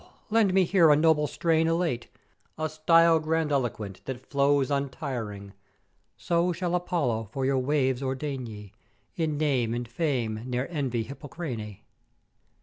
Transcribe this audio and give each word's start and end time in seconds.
lend 0.31 0.51
me 0.51 0.63
here 0.63 0.89
a 0.89 0.95
noble 0.95 1.27
strain 1.27 1.67
elate, 1.67 2.07
a 2.57 2.67
style 2.67 3.19
grandiloquent 3.19 4.01
that 4.05 4.25
flows 4.25 4.71
untiring; 4.71 5.53
so 6.17 6.51
shall 6.51 6.73
Apollo 6.73 7.29
for 7.31 7.45
your 7.45 7.59
waves 7.59 8.01
ordain 8.01 8.47
ye 8.47 8.73
in 9.15 9.37
name 9.37 9.75
and 9.75 9.87
fame 9.87 10.39
ne'er 10.43 10.65
envy 10.71 11.05
Hippokréné. 11.05 11.81